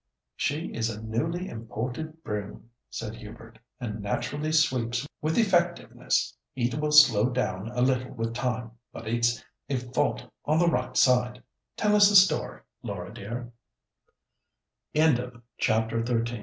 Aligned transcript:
"She 0.35 0.73
is 0.73 0.89
a 0.89 0.99
newly 0.99 1.47
imported 1.47 2.23
broom," 2.23 2.71
said 2.89 3.13
Hubert, 3.13 3.59
"and 3.79 4.01
naturally 4.01 4.51
sweeps 4.51 5.05
with 5.21 5.37
effectiveness. 5.37 6.35
It 6.55 6.73
will 6.79 6.91
slow 6.91 7.29
down 7.29 7.67
a 7.69 7.81
little 7.83 8.11
with 8.11 8.33
time. 8.33 8.71
But 8.91 9.07
it's 9.07 9.43
a 9.69 9.75
fault 9.77 10.25
on 10.43 10.57
the 10.57 10.67
right 10.71 10.97
side. 10.97 11.43
Tell 11.77 11.95
us 11.95 12.09
the 12.09 12.15
story, 12.15 12.61
Laura 12.81 13.13
de 13.13 13.51